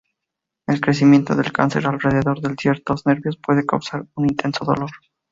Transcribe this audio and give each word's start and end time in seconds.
El 0.65 0.81
crecimiento 0.81 1.35
del 1.35 1.51
cáncer 1.53 1.85
alrededor 1.85 2.41
de 2.41 2.55
ciertos 2.59 3.05
nervios 3.05 3.37
puede 3.37 3.67
causar 3.67 4.07
un 4.15 4.29
intenso 4.31 4.65
dolor. 4.65 4.89